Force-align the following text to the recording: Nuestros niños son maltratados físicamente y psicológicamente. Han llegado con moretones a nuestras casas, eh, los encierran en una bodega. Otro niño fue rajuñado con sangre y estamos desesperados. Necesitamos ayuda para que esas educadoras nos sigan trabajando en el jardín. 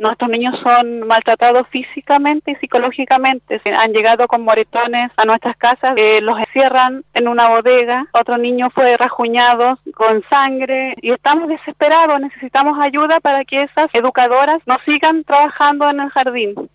Nuestros 0.00 0.30
niños 0.30 0.58
son 0.62 1.06
maltratados 1.06 1.68
físicamente 1.68 2.52
y 2.52 2.54
psicológicamente. 2.56 3.60
Han 3.66 3.92
llegado 3.92 4.26
con 4.28 4.40
moretones 4.40 5.10
a 5.14 5.26
nuestras 5.26 5.58
casas, 5.58 5.92
eh, 5.98 6.22
los 6.22 6.38
encierran 6.38 7.04
en 7.12 7.28
una 7.28 7.50
bodega. 7.50 8.06
Otro 8.12 8.38
niño 8.38 8.70
fue 8.70 8.96
rajuñado 8.96 9.78
con 9.94 10.22
sangre 10.30 10.94
y 11.02 11.12
estamos 11.12 11.50
desesperados. 11.50 12.18
Necesitamos 12.18 12.78
ayuda 12.80 13.20
para 13.20 13.44
que 13.44 13.64
esas 13.64 13.90
educadoras 13.92 14.62
nos 14.64 14.78
sigan 14.86 15.22
trabajando 15.22 15.90
en 15.90 16.00
el 16.00 16.08
jardín. 16.08 16.54